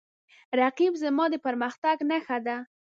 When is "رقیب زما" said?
0.61-1.25